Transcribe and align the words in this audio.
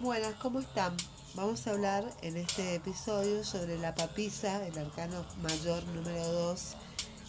Buenas, 0.00 0.34
¿cómo 0.36 0.60
están? 0.60 0.96
Vamos 1.34 1.66
a 1.66 1.72
hablar 1.72 2.10
en 2.22 2.38
este 2.38 2.74
episodio 2.74 3.44
sobre 3.44 3.76
la 3.76 3.94
papisa, 3.94 4.66
el 4.66 4.78
arcano 4.78 5.26
mayor 5.42 5.84
número 5.88 6.26
2, 6.26 6.76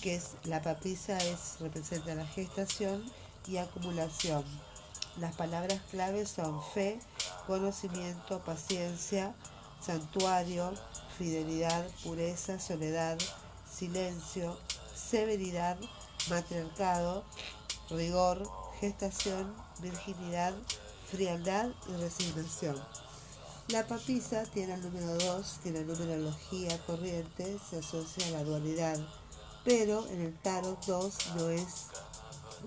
que 0.02 0.16
es 0.16 0.36
la 0.46 0.62
papisa 0.62 1.18
es 1.18 1.57
representa 1.60 2.15
la 2.15 2.26
gestación 2.26 3.04
y 3.46 3.57
acumulación. 3.57 4.46
Las 5.20 5.36
palabras 5.36 5.82
claves 5.92 6.29
son 6.29 6.64
fe, 6.64 6.97
conocimiento, 7.46 8.39
paciencia, 8.39 9.36
santuario, 9.82 10.71
fidelidad, 11.18 11.86
pureza, 12.06 12.57
soledad, 12.57 13.18
silencio, 13.69 14.57
severidad, 14.96 15.78
matriarcado, 16.29 17.25
rigor, 17.89 18.50
gestación, 18.79 19.54
virginidad, 19.82 20.54
frialdad 21.11 21.70
y 21.89 22.01
resignación. 22.01 22.75
La 23.68 23.86
papisa 23.86 24.43
tiene 24.54 24.74
el 24.74 24.82
número 24.82 25.14
2, 25.15 25.60
que 25.61 25.70
en 25.70 25.75
la 25.75 25.82
numerología 25.82 26.78
corriente 26.86 27.57
se 27.70 27.79
asocia 27.79 28.28
a 28.28 28.32
la 28.32 28.43
dualidad, 28.43 28.97
pero 29.64 30.07
en 30.07 30.21
el 30.21 30.34
tarot 30.39 30.84
2 30.86 31.15
no 31.36 31.50
es 31.50 31.87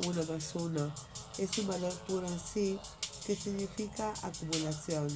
1 0.06 0.24
más 0.24 0.54
1, 0.54 0.94
es 1.38 1.58
un 1.58 1.66
valor 1.68 1.92
puro 2.06 2.26
en 2.26 2.40
sí 2.40 2.78
que 3.26 3.34
significa 3.34 4.12
acumulación. 4.22 5.08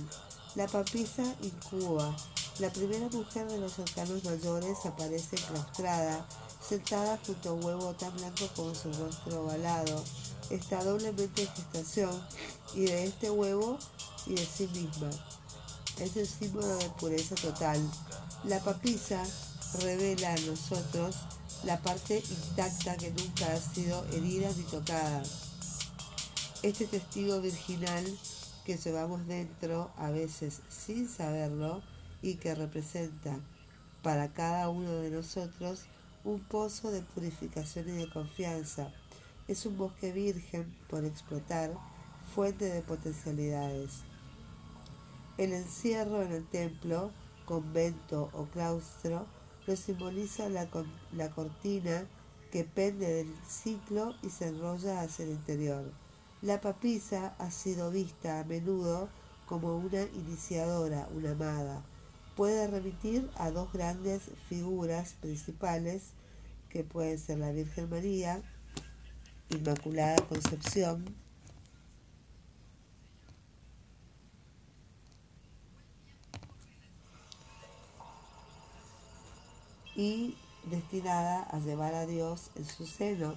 La 0.55 0.67
papisa 0.67 1.23
incuba. 1.43 2.17
La 2.59 2.71
primera 2.71 3.09
mujer 3.09 3.47
de 3.47 3.59
los 3.59 3.79
arcanos 3.79 4.25
mayores 4.25 4.85
aparece 4.85 5.37
claustrada, 5.37 6.27
sentada 6.67 7.19
junto 7.25 7.51
a 7.51 7.53
un 7.53 7.65
huevo 7.65 7.95
tan 7.95 8.15
blanco 8.17 8.49
como 8.57 8.75
su 8.75 8.93
rostro 8.93 9.43
ovalado. 9.43 10.03
Está 10.51 10.83
doblemente 10.83 11.43
en 11.43 11.49
gestación 11.49 12.11
y 12.75 12.87
de 12.87 13.05
este 13.05 13.31
huevo 13.31 13.79
y 14.27 14.35
de 14.35 14.45
sí 14.45 14.69
misma. 14.69 15.11
Es 15.99 16.17
el 16.17 16.27
símbolo 16.27 16.67
de 16.77 16.89
pureza 16.91 17.35
total. 17.35 17.81
La 18.45 18.61
papisa 18.61 19.23
revela 19.81 20.33
a 20.33 20.41
nosotros 20.41 21.17
la 21.65 21.79
parte 21.81 22.23
intacta 22.31 22.97
que 22.97 23.11
nunca 23.11 23.53
ha 23.53 23.57
sido 23.57 24.05
herida 24.13 24.51
ni 24.57 24.63
tocada. 24.65 25.23
Este 26.63 26.87
testigo 26.87 27.41
virginal 27.41 28.05
que 28.65 28.77
llevamos 28.77 29.27
dentro 29.27 29.91
a 29.97 30.11
veces 30.11 30.61
sin 30.69 31.09
saberlo 31.09 31.83
y 32.23 32.35
que 32.35 32.55
representa 32.55 33.39
para 34.03 34.33
cada 34.33 34.69
uno 34.69 34.93
de 34.93 35.11
nosotros 35.11 35.83
un 36.25 36.41
pozo 36.41 36.91
de 36.91 37.03
purificación 37.03 37.89
y 37.89 37.93
de 37.93 38.11
confianza. 38.11 38.93
Es 39.49 39.67
un 39.67 39.79
bosque 39.79 40.13
virgen 40.13 40.77
por 40.89 41.05
explotar 41.05 41.73
fuente 42.35 42.67
de 42.67 42.83
potencialidades. 42.83 44.03
El 45.37 45.53
encierro 45.53 46.23
en 46.23 46.33
el 46.33 46.47
templo, 46.47 47.11
convento 47.45 48.31
o 48.33 48.45
claustro 48.47 49.27
lo 49.67 49.77
simboliza 49.77 50.49
la, 50.49 50.67
la 51.13 51.31
cortina 51.31 52.07
que 52.51 52.65
pende 52.65 53.07
del 53.07 53.35
ciclo 53.47 54.15
y 54.23 54.31
se 54.31 54.49
enrolla 54.49 55.03
hacia 55.03 55.25
el 55.25 55.33
interior. 55.33 55.93
La 56.41 56.61
papisa 56.61 57.35
ha 57.39 57.51
sido 57.51 57.91
vista 57.91 58.41
a 58.41 58.45
menudo 58.45 59.09
como 59.47 59.77
una 59.77 60.03
iniciadora, 60.03 61.09
una 61.15 61.33
amada. 61.33 61.83
Puede 62.37 62.67
remitir 62.67 63.31
a 63.37 63.51
dos 63.51 63.73
grandes 63.73 64.23
figuras 64.49 65.15
principales 65.21 66.13
que 66.71 66.85
pueden 66.85 67.19
ser 67.19 67.39
la 67.39 67.51
Virgen 67.51 67.91
María, 67.91 68.43
Inmaculada 69.51 70.17
Concepción, 70.29 71.05
y 79.99 80.37
destinada 80.63 81.43
a 81.51 81.59
llevar 81.59 81.93
a 81.95 82.07
Dios 82.07 82.51
en 82.55 82.65
su 82.65 82.87
seno. 82.87 83.35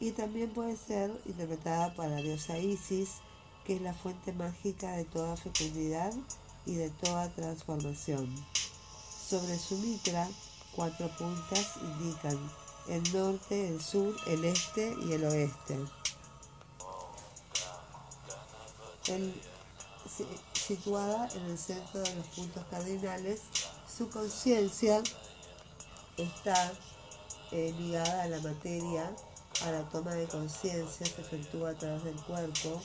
Y 0.00 0.12
también 0.12 0.50
puede 0.50 0.76
ser 0.76 1.12
interpretada 1.26 1.94
para 1.94 2.08
la 2.08 2.22
diosa 2.22 2.58
Isis, 2.58 3.16
que 3.64 3.76
es 3.76 3.82
la 3.82 3.92
fuente 3.92 4.32
mágica 4.32 4.92
de 4.92 5.04
toda 5.04 5.36
fecundidad 5.36 6.12
y 6.64 6.74
de 6.76 6.88
toda 6.88 7.28
transformación. 7.28 8.34
Sobre 9.28 9.58
su 9.58 9.76
mitra, 9.76 10.26
cuatro 10.74 11.08
puntas 11.18 11.76
indican 11.82 12.38
el 12.88 13.12
norte, 13.12 13.68
el 13.68 13.80
sur, 13.80 14.16
el 14.26 14.44
este 14.46 14.96
y 15.06 15.12
el 15.12 15.24
oeste. 15.24 15.78
situada 20.54 21.28
en 21.34 21.42
el 21.50 21.58
centro 21.58 22.00
de 22.00 22.14
los 22.14 22.26
puntos 22.28 22.64
cardinales, 22.70 23.40
su 23.94 24.08
conciencia 24.08 25.02
está 26.16 26.72
eh, 27.50 27.74
ligada 27.78 28.22
a 28.22 28.28
la 28.28 28.40
materia, 28.40 29.14
a 29.64 29.70
la 29.70 29.82
toma 29.90 30.14
de 30.14 30.26
conciencia, 30.26 31.06
se 31.06 31.20
efectúa 31.20 31.70
a 31.70 31.74
través 31.74 32.04
del 32.04 32.16
cuerpo. 32.22 32.82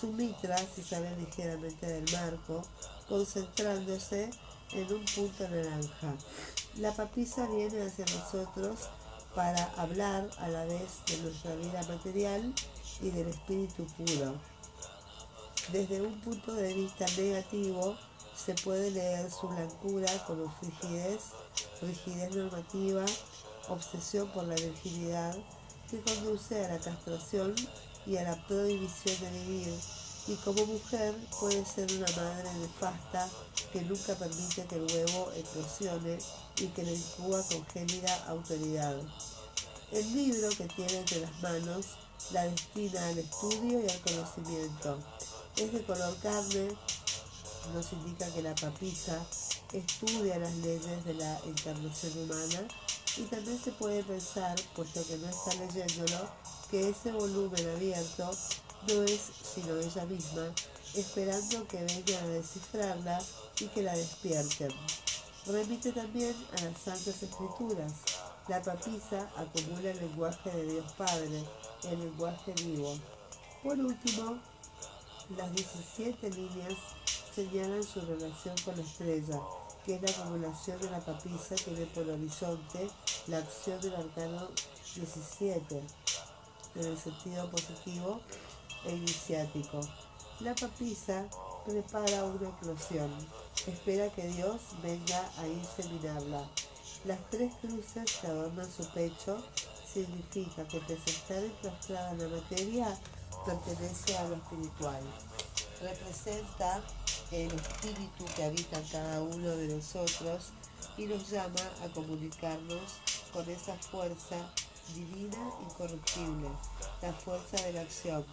Su 0.00 0.12
mitra 0.12 0.56
se 0.58 0.82
sale 0.82 1.14
ligeramente 1.16 1.86
del 1.86 2.10
marco, 2.12 2.62
concentrándose 3.08 4.30
en 4.72 4.92
un 4.92 5.04
punto 5.04 5.48
naranja. 5.48 6.14
La 6.76 6.92
papisa 6.92 7.46
viene 7.46 7.86
hacia 7.86 8.04
nosotros 8.06 8.88
para 9.34 9.64
hablar 9.76 10.28
a 10.38 10.48
la 10.48 10.64
vez 10.64 11.04
de 11.06 11.18
nuestra 11.18 11.54
vida 11.56 11.82
material 11.88 12.54
y 13.00 13.10
del 13.10 13.28
espíritu 13.28 13.86
puro. 13.96 14.34
Desde 15.72 16.02
un 16.02 16.20
punto 16.20 16.52
de 16.54 16.74
vista 16.74 17.06
negativo, 17.16 17.96
se 18.36 18.54
puede 18.54 18.90
leer 18.90 19.30
su 19.30 19.48
blancura 19.48 20.08
como 20.26 20.50
frigidez, 20.60 21.20
rigidez 21.84 22.34
normativa, 22.34 23.04
obsesión 23.68 24.28
por 24.28 24.44
la 24.44 24.54
virginidad, 24.54 25.36
que 25.90 26.00
conduce 26.00 26.64
a 26.64 26.68
la 26.68 26.78
castración 26.78 27.54
y 28.06 28.16
a 28.16 28.24
la 28.24 28.46
prohibición 28.46 29.20
de 29.20 29.30
vivir, 29.40 29.74
y 30.26 30.34
como 30.36 30.64
mujer 30.66 31.14
puede 31.38 31.64
ser 31.64 31.92
una 31.92 32.06
madre 32.16 32.48
nefasta 32.60 33.28
que 33.72 33.82
nunca 33.82 34.14
permite 34.14 34.64
que 34.64 34.76
el 34.76 34.86
huevo 34.90 35.30
eclosione 35.36 36.18
y 36.56 36.66
que 36.68 36.82
le 36.82 36.94
incuba 36.94 37.42
con 37.42 37.66
gélida 37.66 38.24
autoridad. 38.28 38.96
El 39.92 40.12
libro 40.14 40.48
que 40.50 40.64
tiene 40.66 40.96
entre 40.98 41.20
las 41.20 41.42
manos 41.42 41.86
la 42.32 42.44
destina 42.44 43.06
al 43.08 43.18
estudio 43.18 43.80
y 43.80 43.90
al 43.90 44.00
conocimiento. 44.00 44.98
Es 45.56 45.72
de 45.72 45.84
color 45.84 46.16
carne, 46.22 46.68
nos 47.74 47.92
indica 47.92 48.26
que 48.30 48.42
la 48.42 48.54
papisa 48.54 49.24
estudia 49.74 50.38
las 50.38 50.54
leyes 50.58 51.04
de 51.04 51.14
la 51.14 51.38
encarnación 51.44 52.12
humana 52.24 52.68
y 53.16 53.22
también 53.22 53.58
se 53.58 53.72
puede 53.72 54.02
pensar, 54.02 54.54
puesto 54.74 55.04
que 55.06 55.18
no 55.18 55.28
está 55.28 55.54
leyéndolo, 55.54 56.28
que 56.70 56.88
ese 56.88 57.12
volumen 57.12 57.68
abierto 57.70 58.30
no 58.88 59.02
es 59.02 59.20
sino 59.54 59.76
ella 59.76 60.04
misma, 60.06 60.52
esperando 60.94 61.66
que 61.68 61.78
vengan 61.78 62.24
a 62.24 62.28
descifrarla 62.28 63.22
y 63.60 63.66
que 63.66 63.82
la 63.82 63.96
despierten. 63.96 64.70
Remite 65.46 65.92
también 65.92 66.34
a 66.56 66.64
las 66.64 66.78
Santas 66.78 67.22
Escrituras. 67.22 67.92
La 68.48 68.62
papisa 68.62 69.30
acumula 69.36 69.90
el 69.90 69.98
lenguaje 69.98 70.50
de 70.50 70.72
Dios 70.72 70.92
Padre, 70.92 71.44
el 71.84 72.00
lenguaje 72.00 72.52
vivo. 72.64 72.96
Por 73.62 73.78
último, 73.78 74.38
las 75.36 75.52
17 75.52 76.30
líneas 76.30 76.74
señalan 77.34 77.82
su 77.82 78.00
relación 78.00 78.54
con 78.64 78.76
la 78.76 78.82
estrella, 78.82 79.40
que 79.84 79.96
es 79.96 80.02
la 80.02 80.10
acumulación 80.10 80.80
de 80.80 80.90
la 80.90 81.00
papisa 81.00 81.54
que 81.56 81.72
ve 81.72 81.86
por 81.86 82.08
horizonte 82.08 82.88
la 83.26 83.38
acción 83.38 83.80
del 83.80 83.94
arcano 83.94 84.48
17, 84.94 85.82
en 86.76 86.84
el 86.84 86.98
sentido 86.98 87.50
positivo 87.50 88.20
e 88.84 88.92
iniciático. 88.92 89.80
La 90.40 90.54
papisa 90.54 91.26
prepara 91.66 92.24
una 92.24 92.48
eclosión, 92.48 93.10
espera 93.66 94.08
que 94.10 94.26
Dios 94.28 94.60
venga 94.82 95.30
a 95.38 95.46
inseminarla. 95.46 96.48
Las 97.04 97.18
tres 97.30 97.52
cruces 97.60 98.18
que 98.20 98.26
adornan 98.26 98.70
su 98.70 98.84
pecho 98.90 99.42
significa 99.92 100.66
que 100.66 100.80
pese 100.80 101.10
a 101.10 101.12
estar 101.12 101.44
enclaustrada 101.44 102.10
en 102.12 102.18
la 102.18 102.36
materia, 102.40 102.98
pertenece 103.44 104.16
a 104.16 104.28
lo 104.28 104.36
espiritual. 104.36 105.02
Representa 105.80 106.82
el 107.34 107.52
espíritu 107.52 108.24
que 108.36 108.44
habita 108.44 108.78
en 108.78 108.88
cada 108.88 109.20
uno 109.20 109.48
de 109.56 109.74
nosotros 109.74 110.52
y 110.96 111.06
nos 111.06 111.28
llama 111.30 111.60
a 111.84 111.92
comunicarnos 111.92 113.00
con 113.32 113.48
esa 113.50 113.74
fuerza 113.74 114.36
divina 114.94 115.50
incorruptible, 115.62 116.48
la 117.02 117.12
fuerza 117.12 117.56
de 117.64 117.72
la 117.72 117.80
acción, 117.80 118.24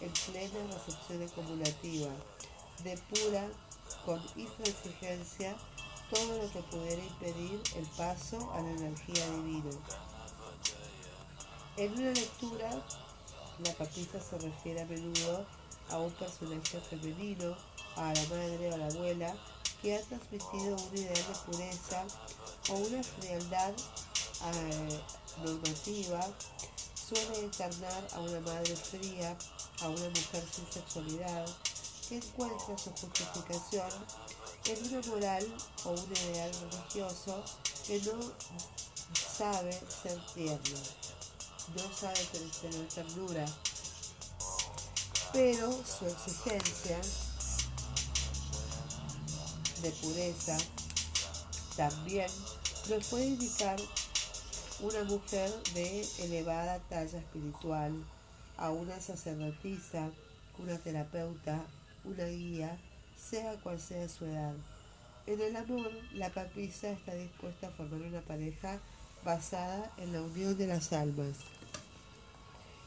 en 0.00 0.10
plena 0.10 0.74
recepción 0.74 1.22
acumulativa, 1.22 2.10
depura 2.82 3.46
con 4.04 4.20
intransigencia 4.34 5.54
todo 6.10 6.42
lo 6.42 6.50
que 6.50 6.62
pudiera 6.62 7.02
impedir 7.02 7.62
el 7.76 7.86
paso 7.96 8.52
a 8.54 8.60
la 8.60 8.70
energía 8.70 9.24
divina. 9.36 9.70
En 11.76 11.92
una 11.92 12.10
lectura, 12.10 12.70
la 13.64 13.72
papita 13.74 14.20
se 14.20 14.36
refiere 14.38 14.82
a 14.82 14.86
menudo 14.86 15.46
a 15.90 15.98
un 15.98 16.10
personaje 16.12 16.80
femenino 16.80 17.54
a 17.96 18.12
la 18.12 18.22
madre 18.22 18.70
o 18.70 18.74
a 18.74 18.78
la 18.78 18.86
abuela 18.86 19.34
que 19.80 19.96
ha 19.96 20.00
transmitido 20.02 20.76
un 20.76 20.96
ideal 20.96 21.14
de 21.14 21.52
pureza 21.52 22.04
o 22.70 22.74
una 22.74 23.02
frialdad 23.02 23.72
eh, 23.72 25.00
normativa 25.44 26.20
suele 26.94 27.44
encarnar 27.44 28.08
a 28.14 28.20
una 28.20 28.40
madre 28.40 28.74
fría, 28.76 29.36
a 29.80 29.88
una 29.88 30.08
mujer 30.08 30.44
sin 30.50 30.72
sexualidad, 30.72 31.46
que 32.08 32.16
encuentra 32.16 32.78
su 32.78 32.90
justificación 32.90 33.90
en 34.66 34.94
una 34.94 35.06
moral 35.08 35.56
o 35.84 35.90
un 35.90 36.12
ideal 36.12 36.50
religioso 36.70 37.42
que 37.86 38.00
no 38.02 38.32
sabe 39.14 39.72
ser 39.72 40.18
tierno, 40.34 40.80
no 41.76 41.94
sabe 41.94 42.24
tener 42.60 42.88
ternura, 42.88 43.44
pero 45.32 45.72
su 45.84 46.06
exigencia 46.06 47.00
de 49.82 49.90
pureza 49.90 50.56
también 51.76 52.28
nos 52.88 53.06
puede 53.08 53.26
indicar 53.26 53.78
una 54.80 55.04
mujer 55.04 55.50
de 55.74 56.06
elevada 56.20 56.78
talla 56.88 57.18
espiritual, 57.18 57.92
a 58.56 58.70
una 58.70 59.00
sacerdotisa, 59.00 60.10
una 60.58 60.78
terapeuta, 60.78 61.64
una 62.04 62.24
guía, 62.26 62.78
sea 63.16 63.54
cual 63.62 63.80
sea 63.80 64.08
su 64.08 64.24
edad. 64.24 64.54
En 65.26 65.40
el 65.40 65.56
amor, 65.56 65.90
la 66.14 66.30
papisa 66.30 66.90
está 66.90 67.14
dispuesta 67.14 67.68
a 67.68 67.70
formar 67.70 68.02
una 68.02 68.20
pareja 68.20 68.78
basada 69.24 69.90
en 69.98 70.12
la 70.12 70.20
unión 70.20 70.56
de 70.58 70.66
las 70.66 70.92
almas. 70.92 71.36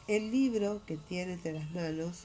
El 0.06 0.30
libro 0.30 0.82
que 0.86 0.96
tiene 0.96 1.32
entre 1.34 1.54
las 1.54 1.70
manos 1.70 2.24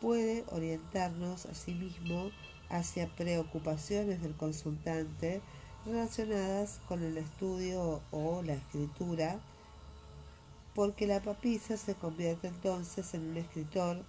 puede 0.00 0.44
orientarnos 0.50 1.46
a 1.46 1.54
sí 1.54 1.74
mismo 1.74 2.30
hacia 2.70 3.08
preocupaciones 3.08 4.22
del 4.22 4.34
consultante 4.34 5.42
relacionadas 5.84 6.80
con 6.88 7.02
el 7.02 7.18
estudio 7.18 8.00
o 8.10 8.42
la 8.42 8.54
escritura, 8.54 9.40
porque 10.74 11.06
la 11.06 11.20
papisa 11.20 11.76
se 11.76 11.94
convierte 11.94 12.48
entonces 12.48 13.12
en 13.14 13.30
un 13.30 13.36
escritor, 13.36 14.04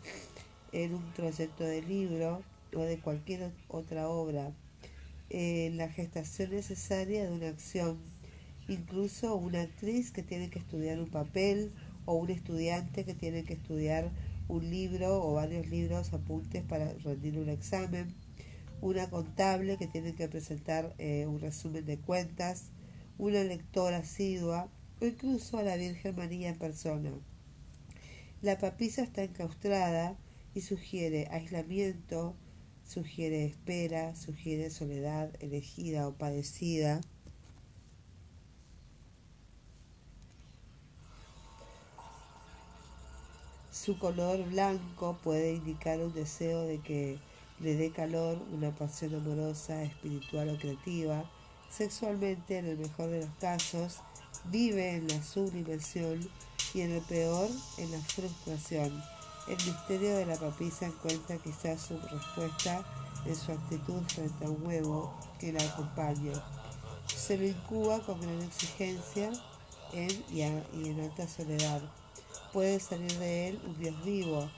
en 0.71 0.93
un 0.93 1.03
proyecto 1.13 1.63
de 1.63 1.81
libro 1.81 2.43
o 2.75 2.81
de 2.81 2.99
cualquier 2.99 3.51
otra 3.67 4.07
obra, 4.07 4.51
en 5.29 5.77
la 5.77 5.89
gestación 5.89 6.51
necesaria 6.51 7.23
de 7.23 7.31
una 7.31 7.47
acción, 7.47 7.97
incluso 8.67 9.35
una 9.35 9.61
actriz 9.61 10.11
que 10.11 10.23
tiene 10.23 10.49
que 10.49 10.59
estudiar 10.59 10.99
un 10.99 11.09
papel 11.09 11.71
o 12.05 12.15
un 12.15 12.29
estudiante 12.29 13.05
que 13.05 13.13
tiene 13.13 13.43
que 13.43 13.53
estudiar 13.53 14.11
un 14.47 14.69
libro 14.69 15.23
o 15.23 15.33
varios 15.33 15.67
libros 15.67 16.13
apuntes 16.13 16.63
para 16.63 16.93
rendir 16.95 17.39
un 17.39 17.49
examen 17.49 18.13
una 18.81 19.09
contable 19.09 19.77
que 19.77 19.87
tiene 19.87 20.15
que 20.15 20.27
presentar 20.27 20.93
eh, 20.97 21.27
un 21.27 21.39
resumen 21.39 21.85
de 21.85 21.99
cuentas, 21.99 22.71
una 23.17 23.43
lectora 23.43 23.97
asidua 23.97 24.69
o 24.99 25.05
incluso 25.05 25.57
a 25.57 25.63
la 25.63 25.75
Virgen 25.75 26.15
María 26.15 26.49
en 26.49 26.57
persona. 26.57 27.11
La 28.41 28.57
papisa 28.57 29.03
está 29.03 29.23
encaustrada 29.23 30.17
y 30.55 30.61
sugiere 30.61 31.27
aislamiento, 31.29 32.35
sugiere 32.83 33.45
espera, 33.45 34.15
sugiere 34.15 34.71
soledad 34.71 35.31
elegida 35.39 36.07
o 36.07 36.13
padecida. 36.15 37.01
Su 43.71 43.97
color 43.99 44.43
blanco 44.49 45.17
puede 45.23 45.53
indicar 45.53 45.99
un 45.99 46.13
deseo 46.13 46.63
de 46.63 46.79
que 46.79 47.19
le 47.61 47.75
dé 47.75 47.91
calor 47.91 48.37
una 48.51 48.73
pasión 48.75 49.15
amorosa, 49.15 49.83
espiritual 49.83 50.49
o 50.49 50.57
creativa, 50.57 51.23
sexualmente 51.69 52.57
en 52.57 52.65
el 52.65 52.77
mejor 52.77 53.09
de 53.09 53.21
los 53.21 53.35
casos, 53.39 53.97
vive 54.45 54.95
en 54.95 55.07
la 55.07 55.21
sublimación 55.23 56.27
y 56.73 56.81
en 56.81 56.91
el 56.91 57.01
peor 57.01 57.49
en 57.77 57.91
la 57.91 57.99
frustración. 57.99 59.03
El 59.47 59.57
misterio 59.57 60.15
de 60.15 60.25
la 60.25 60.35
papisa 60.35 60.87
encuentra 60.87 61.37
quizás 61.37 61.81
su 61.81 61.97
respuesta 61.97 62.83
en 63.25 63.35
su 63.35 63.51
actitud 63.51 64.01
frente 64.07 64.45
a 64.45 64.49
un 64.49 64.65
huevo 64.65 65.13
que 65.39 65.51
la 65.51 65.63
acompaña. 65.63 66.33
Se 67.07 67.37
lo 67.37 67.45
incuba 67.45 67.99
con 67.99 68.19
gran 68.21 68.41
exigencia 68.41 69.31
en 69.93 70.09
y, 70.31 70.41
y 70.41 70.89
en 70.89 71.01
alta 71.01 71.27
soledad. 71.27 71.81
Puede 72.53 72.79
salir 72.79 73.11
de 73.19 73.49
él 73.49 73.61
un 73.65 73.77
Dios 73.77 74.03
vivo, 74.03 74.49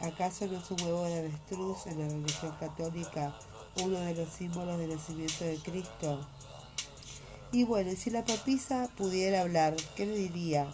¿Acaso 0.00 0.46
no 0.46 0.58
es 0.58 0.70
un 0.70 0.80
huevo 0.80 1.04
de 1.04 1.18
avestruz 1.18 1.86
en 1.86 1.98
la 1.98 2.08
religión 2.08 2.56
católica 2.58 3.36
uno 3.82 4.00
de 4.00 4.14
los 4.14 4.30
símbolos 4.30 4.78
del 4.78 4.94
nacimiento 4.94 5.44
de 5.44 5.58
Cristo? 5.58 6.26
Y 7.52 7.64
bueno, 7.64 7.90
si 7.96 8.08
la 8.08 8.24
papisa 8.24 8.88
pudiera 8.96 9.42
hablar, 9.42 9.76
¿qué 9.96 10.06
le 10.06 10.14
diría? 10.14 10.72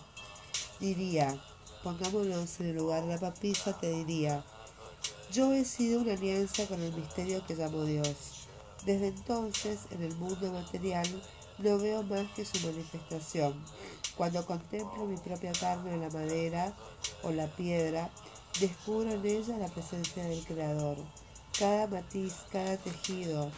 Diría, 0.79 1.43
pongámonos 1.83 2.61
en 2.61 2.67
el 2.67 2.77
lugar 2.77 3.05
de 3.05 3.15
la 3.15 3.21
papisa, 3.21 3.77
te 3.79 3.91
diría, 3.91 4.45
yo 5.33 5.53
he 5.53 5.65
sido 5.65 6.03
una 6.03 6.13
alianza 6.13 6.67
con 6.67 6.81
el 6.81 6.93
misterio 6.93 7.45
que 7.47 7.57
llamo 7.57 7.85
Dios. 7.85 8.47
Desde 8.85 9.09
entonces, 9.09 9.81
en 9.91 10.03
el 10.03 10.15
mundo 10.17 10.53
material, 10.53 11.07
no 11.59 11.79
veo 11.79 12.05
más 12.05 12.31
que 12.37 12.45
su 12.45 12.65
manifestación. 12.65 13.61
Cuando 14.17 14.47
contemplo 14.47 15.05
mi 15.05 15.17
propia 15.17 15.53
carne 15.53 15.95
en 15.95 16.03
la 16.03 16.11
madera 16.11 16.73
o 17.23 17.33
la 17.33 17.49
piedra, 17.49 18.11
Descubro 18.61 19.11
en 19.11 19.27
ella 19.27 19.59
la 19.59 19.69
presencia 19.69 20.25
del 20.25 20.43
Creador. 20.47 20.97
Cada 21.59 21.87
matiz, 21.89 22.33
cada 22.51 22.79
tejido, 22.79 23.51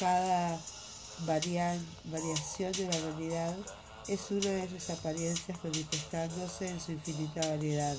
cada 0.00 0.58
variación 1.24 2.72
de 2.72 2.86
la 2.86 2.98
realidad 2.98 3.56
es 4.08 4.32
una 4.32 4.50
de 4.50 4.68
sus 4.68 4.90
apariencias 4.90 5.62
manifestándose 5.62 6.70
en 6.70 6.80
su 6.80 6.90
infinita 6.90 7.48
variedad. 7.48 7.96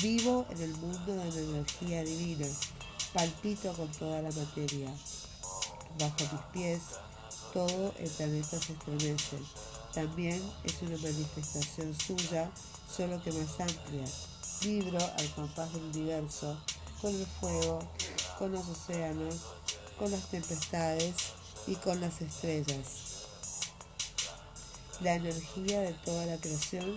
Vivo 0.00 0.46
en 0.48 0.62
el 0.62 0.72
mundo 0.78 1.12
de 1.14 1.16
la 1.16 1.50
energía 1.50 2.02
divina, 2.02 2.46
palpito 3.12 3.74
con 3.74 3.88
toda 3.92 4.22
la 4.22 4.30
materia. 4.30 4.88
Bajo 5.98 6.32
mis 6.32 6.42
pies, 6.54 6.80
todo 7.52 7.92
el 7.98 8.08
planeta 8.08 8.58
se 8.58 8.72
estremece. 8.72 9.36
También 9.92 10.42
es 10.64 10.80
una 10.80 10.96
manifestación 10.96 11.94
suya, 11.94 12.50
solo 12.90 13.22
que 13.22 13.32
más 13.32 13.60
amplia, 13.60 14.04
libro 14.62 14.98
al 14.98 15.34
compás 15.34 15.72
del 15.72 15.84
universo, 15.84 16.56
con 17.00 17.14
el 17.14 17.26
fuego, 17.26 17.78
con 18.38 18.52
los 18.52 18.68
océanos, 18.68 19.36
con 19.98 20.10
las 20.10 20.28
tempestades 20.28 21.14
y 21.66 21.74
con 21.76 22.00
las 22.00 22.20
estrellas. 22.20 23.26
La 25.00 25.14
energía 25.14 25.80
de 25.80 25.94
toda 26.04 26.26
la 26.26 26.36
creación 26.36 26.96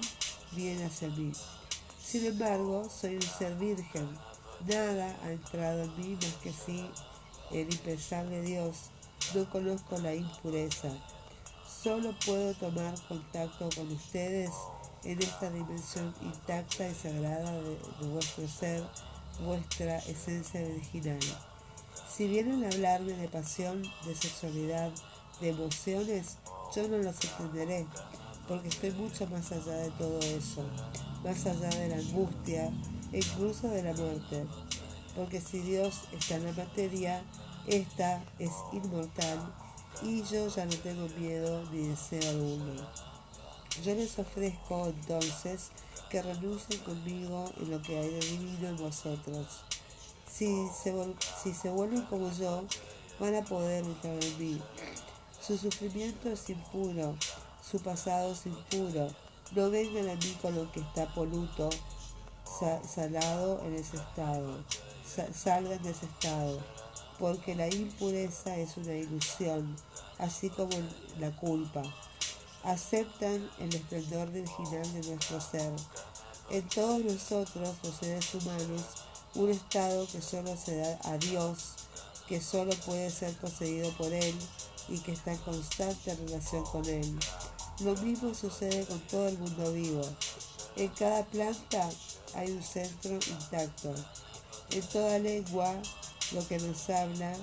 viene 0.51 0.85
hacia 0.85 1.07
mí. 1.09 1.31
Sin 2.03 2.25
embargo, 2.25 2.89
soy 2.89 3.15
un 3.15 3.21
ser 3.21 3.55
virgen. 3.55 4.09
Nada 4.67 5.17
ha 5.23 5.31
entrado 5.31 5.83
en 5.83 5.97
mí 5.97 6.15
más 6.15 6.33
que 6.43 6.51
si 6.51 6.85
el 7.51 7.73
impensable 7.73 8.41
Dios. 8.41 8.75
No 9.33 9.49
conozco 9.49 9.97
la 9.99 10.13
impureza. 10.13 10.89
Solo 11.81 12.13
puedo 12.25 12.53
tomar 12.55 12.93
contacto 13.07 13.69
con 13.75 13.89
ustedes 13.91 14.51
en 15.05 15.21
esta 15.21 15.49
dimensión 15.49 16.13
intacta 16.21 16.87
y 16.87 16.95
sagrada 16.95 17.51
de, 17.61 17.77
vuestro 18.07 18.47
ser, 18.47 18.83
vuestra 19.45 19.97
esencia 19.99 20.61
original. 20.61 21.19
Si 22.09 22.27
vienen 22.27 22.63
a 22.63 22.69
hablarme 22.69 23.13
de 23.13 23.27
pasión, 23.27 23.81
de 24.05 24.15
sexualidad, 24.15 24.91
de 25.41 25.49
emociones, 25.49 26.37
yo 26.75 26.87
no 26.87 26.97
los 26.97 27.15
entenderé, 27.23 27.85
porque 28.47 28.69
estoy 28.69 28.91
mucho 28.91 29.27
más 29.27 29.51
allá 29.51 29.73
de 29.73 29.91
todo 29.91 30.19
eso, 30.19 30.63
más 31.23 31.45
allá 31.45 31.69
de 31.69 31.89
la 31.89 31.95
angustia 31.97 32.71
e 33.11 33.17
incluso 33.17 33.67
de 33.67 33.83
la 33.83 33.93
muerte. 33.93 34.45
Porque 35.15 35.41
si 35.41 35.59
Dios 35.59 36.01
está 36.11 36.35
en 36.35 36.45
la 36.45 36.53
materia, 36.53 37.23
esta 37.67 38.23
es 38.39 38.51
inmortal 38.71 39.39
y 40.01 40.23
yo 40.23 40.47
ya 40.47 40.65
no 40.65 40.75
tengo 40.77 41.07
miedo 41.17 41.63
ni 41.71 41.87
deseo 41.87 42.29
alguno. 42.29 43.12
Yo 43.81 43.95
les 43.95 44.19
ofrezco 44.19 44.85
entonces 44.85 45.71
que 46.09 46.21
renuncien 46.21 46.79
conmigo 46.81 47.51
en 47.59 47.71
lo 47.71 47.81
que 47.81 47.97
hay 47.97 48.07
de 48.07 48.19
divino 48.19 48.67
en 48.69 48.77
vosotros. 48.77 49.47
Si 50.31 50.69
se, 50.69 51.69
vuelven 51.71 52.03
como 52.03 52.31
yo, 52.33 52.63
van 53.19 53.35
a 53.35 53.41
poder 53.43 53.83
entrar 53.83 54.23
en 54.23 54.37
mí. 54.37 54.61
Su 55.41 55.57
sufrimiento 55.57 56.29
es 56.29 56.47
impuro, 56.51 57.15
su 57.67 57.79
pasado 57.79 58.33
es 58.33 58.45
impuro. 58.45 59.07
No 59.53 59.71
vengan 59.71 60.07
a 60.07 60.15
mí 60.15 60.37
con 60.39 60.55
lo 60.55 60.71
que 60.71 60.79
está 60.79 61.11
poluto, 61.13 61.69
salado 62.87 63.59
en 63.65 63.73
ese 63.73 63.97
estado. 63.97 64.63
salgan 65.33 65.81
de 65.81 65.89
ese 65.89 66.05
estado, 66.05 66.59
porque 67.17 67.55
la 67.55 67.67
impureza 67.73 68.55
es 68.55 68.77
una 68.77 68.93
ilusión, 68.93 69.75
así 70.19 70.51
como 70.51 70.77
la 71.19 71.35
culpa 71.35 71.81
aceptan 72.63 73.49
el 73.59 73.75
esplendor 73.75 74.29
original 74.29 74.93
de 74.93 75.09
nuestro 75.09 75.41
ser. 75.41 75.71
En 76.49 76.67
todos 76.69 77.03
nosotros, 77.03 77.75
los 77.83 77.95
seres 77.95 78.33
humanos, 78.35 78.81
un 79.35 79.49
estado 79.49 80.07
que 80.07 80.21
solo 80.21 80.55
se 80.55 80.77
da 80.77 80.99
a 81.03 81.17
Dios, 81.17 81.73
que 82.27 82.39
solo 82.39 82.73
puede 82.85 83.09
ser 83.09 83.33
poseído 83.37 83.89
por 83.97 84.11
Él 84.13 84.35
y 84.89 84.99
que 84.99 85.13
está 85.13 85.33
en 85.33 85.39
constante 85.39 86.15
relación 86.15 86.63
con 86.65 86.85
Él. 86.85 87.17
Lo 87.79 87.95
mismo 87.97 88.33
sucede 88.33 88.85
con 88.85 88.99
todo 89.07 89.27
el 89.27 89.37
mundo 89.39 89.73
vivo. 89.73 90.01
En 90.75 90.87
cada 90.89 91.23
planta 91.25 91.89
hay 92.35 92.51
un 92.51 92.63
centro 92.63 93.13
intacto. 93.13 93.93
En 94.71 94.81
toda 94.87 95.19
lengua 95.19 95.73
lo 96.31 96.47
que 96.47 96.59
nos 96.59 96.89
habla 96.89 97.33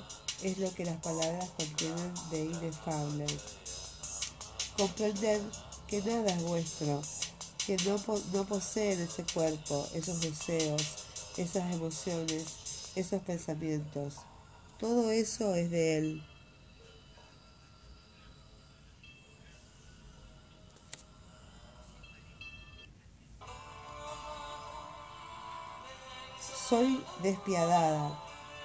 es 0.43 0.59
lo 0.59 0.73
que 0.75 0.85
las 0.85 0.97
palabras 0.97 1.49
contienen 1.57 2.15
de 2.31 2.45
inefable. 2.45 3.27
Comprender 4.81 5.43
que 5.87 6.01
nada 6.01 6.33
es 6.33 6.43
vuestro, 6.43 7.03
que 7.67 7.77
no, 7.85 8.01
no 8.33 8.45
poseen 8.45 8.99
ese 8.99 9.25
cuerpo, 9.25 9.87
esos 9.93 10.23
deseos, 10.23 11.05
esas 11.37 11.71
emociones, 11.75 12.93
esos 12.95 13.21
pensamientos. 13.21 14.15
Todo 14.79 15.11
eso 15.11 15.55
es 15.55 15.71
de 15.71 15.99
Él. 15.99 16.23
Soy 26.71 27.05
despiadada, 27.23 28.19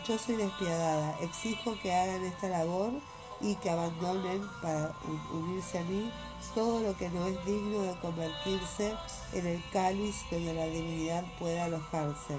yo 0.08 0.18
soy 0.18 0.38
despiadada, 0.38 1.20
exijo 1.20 1.78
que 1.82 1.94
hagan 1.94 2.24
esta 2.24 2.48
labor 2.48 2.94
y 3.42 3.56
que 3.56 3.70
abandonen 3.70 4.42
para 4.62 4.94
unirse 5.32 5.80
a 5.80 5.84
mí 5.84 6.12
todo 6.54 6.80
lo 6.80 6.96
que 6.98 7.10
no 7.10 7.26
es 7.26 7.46
digno 7.46 7.82
de 7.82 8.00
convertirse 8.00 8.96
en 9.34 9.48
el 9.48 9.64
cáliz 9.72 10.16
donde 10.32 10.54
la 10.54 10.66
divinidad 10.68 11.24
pueda 11.40 11.66
alojarse. 11.66 12.38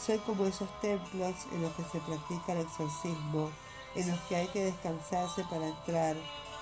Soy 0.00 0.18
como 0.18 0.46
esos 0.46 0.68
templos 0.80 1.34
en 1.52 1.62
los 1.62 1.72
que 1.72 1.82
se 1.84 2.00
practica 2.00 2.52
el 2.52 2.60
exorcismo, 2.60 3.50
en 3.94 4.10
los 4.10 4.20
que 4.20 4.36
hay 4.36 4.46
que 4.48 4.64
descansarse 4.64 5.44
para 5.50 5.68
entrar, 5.68 6.16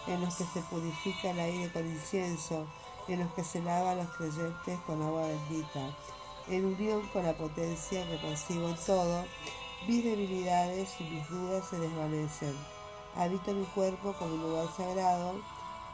en 0.06 0.21
los 0.21 0.35
que 0.37 0.45
se 0.45 0.61
purifica 0.62 1.30
el 1.30 1.40
aire 1.40 1.73
con 1.73 1.87
incienso, 1.87 2.66
en 3.09 3.21
los 3.21 3.33
que 3.35 3.45
se 3.45 3.61
lava 3.61 3.92
a 3.92 3.97
los 3.97 4.09
creyentes 4.16 4.78
con 4.87 5.02
agua 5.02 5.28
bendita. 5.28 5.95
En 6.49 6.64
unión 6.64 7.06
con 7.12 7.25
la 7.25 7.37
potencia 7.37 8.09
que 8.09 8.16
percibo 8.18 8.68
en 8.68 8.76
todo, 8.76 9.25
mis 9.87 10.04
debilidades 10.04 10.88
y 11.00 11.04
mis 11.04 11.28
dudas 11.28 11.68
se 11.68 11.78
desvanecen. 11.78 12.75
Habito 13.17 13.53
mi 13.53 13.65
cuerpo 13.67 14.13
como 14.19 14.35
un 14.35 14.43
lugar 14.43 14.69
sagrado, 14.77 15.41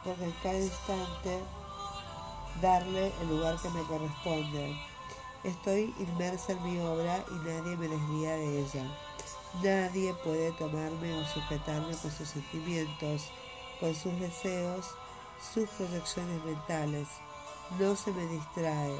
porque 0.04 0.24
en 0.24 0.32
cada 0.42 0.58
instante 0.58 1.38
darle 2.60 3.12
el 3.20 3.28
lugar 3.28 3.56
que 3.62 3.70
me 3.70 3.82
corresponde. 3.82 4.76
Estoy 5.44 5.94
inmersa 5.98 6.52
en 6.52 6.62
mi 6.64 6.80
obra 6.80 7.24
y 7.30 7.34
nadie 7.46 7.76
me 7.76 7.88
desvía 7.88 8.36
de 8.36 8.60
ella. 8.60 8.84
Nadie 9.62 10.14
puede 10.24 10.50
tomarme 10.52 11.14
o 11.14 11.24
sujetarme 11.26 11.96
con 11.96 12.10
sus 12.10 12.28
sentimientos, 12.28 13.30
con 13.78 13.94
sus 13.94 14.18
deseos, 14.18 14.86
sus 15.54 15.68
proyecciones 15.70 16.44
mentales. 16.44 17.06
No 17.78 17.94
se 17.94 18.12
me 18.12 18.26
distrae. 18.26 18.98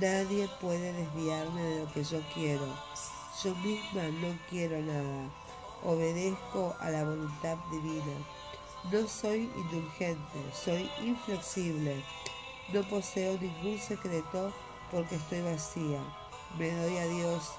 Nadie 0.00 0.48
puede 0.60 0.92
desviarme 0.92 1.62
de 1.62 1.84
lo 1.84 1.92
que 1.92 2.04
yo 2.04 2.20
quiero. 2.32 2.66
Yo 3.42 3.54
misma 3.56 4.02
no 4.04 4.38
quiero 4.48 4.80
nada. 4.80 5.43
Obedezco 5.84 6.74
a 6.80 6.90
la 6.90 7.04
voluntad 7.04 7.58
divina. 7.70 8.16
No 8.90 9.06
soy 9.06 9.50
indulgente, 9.56 10.38
soy 10.52 10.90
inflexible. 11.02 12.02
No 12.72 12.82
poseo 12.88 13.38
ningún 13.38 13.78
secreto 13.78 14.52
porque 14.90 15.16
estoy 15.16 15.42
vacía. 15.42 16.00
Me 16.58 16.70
doy 16.70 16.96
a 16.96 17.06
Dios, 17.06 17.50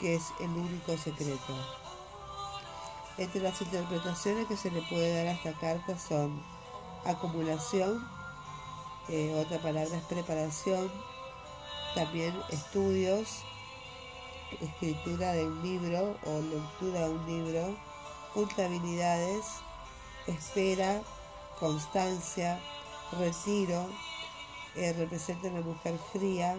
que 0.00 0.16
es 0.16 0.24
el 0.40 0.50
único 0.50 0.96
secreto. 0.96 1.54
Entre 3.16 3.40
las 3.40 3.60
interpretaciones 3.60 4.46
que 4.48 4.56
se 4.56 4.70
le 4.70 4.82
puede 4.82 5.14
dar 5.14 5.26
a 5.26 5.32
esta 5.32 5.52
carta 5.52 5.98
son 5.98 6.42
acumulación, 7.04 8.06
eh, 9.08 9.34
otra 9.44 9.58
palabra 9.58 9.96
es 9.96 10.04
preparación, 10.04 10.90
también 11.94 12.34
estudios, 12.50 13.42
escritura 14.60 15.32
de 15.32 15.46
un 15.46 15.62
libro 15.62 16.16
o 16.24 16.40
lectura 16.40 17.00
de 17.00 17.10
un 17.10 17.26
libro, 17.26 17.76
contabilidades, 18.34 19.44
espera, 20.26 21.02
constancia, 21.58 22.60
retiro, 23.18 23.86
eh, 24.74 24.92
representa 24.92 25.48
a 25.48 25.50
una 25.50 25.60
mujer 25.60 25.98
fría, 26.12 26.56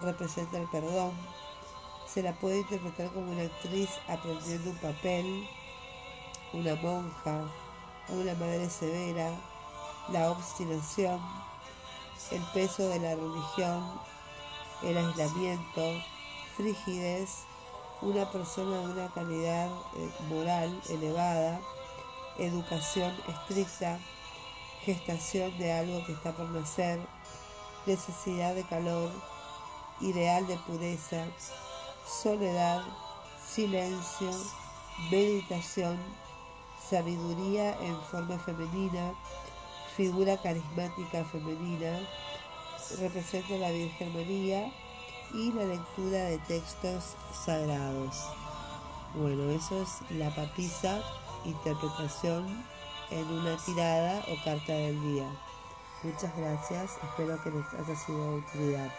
representa 0.00 0.58
el 0.58 0.68
perdón, 0.68 1.12
se 2.12 2.22
la 2.22 2.32
puede 2.32 2.58
interpretar 2.58 3.10
como 3.12 3.30
una 3.30 3.42
actriz 3.42 3.88
aprendiendo 4.08 4.70
un 4.70 4.76
papel, 4.78 5.48
una 6.52 6.74
monja, 6.76 7.44
una 8.08 8.34
madre 8.34 8.68
severa, 8.68 9.30
la 10.08 10.30
obstinación, 10.30 11.20
el 12.32 12.42
peso 12.52 12.88
de 12.88 12.98
la 12.98 13.14
religión, 13.14 14.00
el 14.82 14.96
aislamiento, 14.98 16.02
frigidez, 16.60 17.44
una 18.02 18.30
persona 18.30 18.78
de 18.78 18.92
una 18.92 19.08
calidad 19.08 19.68
eh, 19.96 20.10
moral 20.28 20.78
elevada, 20.90 21.58
educación 22.38 23.14
estricta, 23.28 23.98
gestación 24.84 25.56
de 25.58 25.72
algo 25.72 26.04
que 26.04 26.12
está 26.12 26.32
por 26.32 26.50
nacer, 26.50 27.00
necesidad 27.86 28.54
de 28.54 28.64
calor, 28.64 29.10
ideal 30.00 30.46
de 30.46 30.56
pureza, 30.58 31.24
soledad, 32.06 32.82
silencio, 33.46 34.30
meditación, 35.10 35.98
sabiduría 36.90 37.74
en 37.80 37.98
forma 38.02 38.38
femenina, 38.38 39.14
figura 39.96 40.36
carismática 40.36 41.24
femenina, 41.24 42.00
representa 42.98 43.54
la 43.54 43.70
Virgen 43.70 44.12
María 44.12 44.70
y 45.32 45.52
la 45.52 45.64
lectura 45.64 46.24
de 46.24 46.38
textos 46.38 47.16
sagrados. 47.32 48.24
Bueno, 49.14 49.50
eso 49.50 49.82
es 49.82 50.10
la 50.10 50.34
papisa, 50.34 51.00
interpretación 51.44 52.64
en 53.10 53.26
una 53.26 53.56
tirada 53.56 54.24
o 54.28 54.44
carta 54.44 54.72
del 54.72 55.00
día. 55.02 55.30
Muchas 56.02 56.36
gracias, 56.36 56.92
espero 57.02 57.42
que 57.42 57.50
les 57.50 57.66
haya 57.74 57.96
sido 57.96 58.32
de 58.32 58.38
utilidad. 58.38 58.90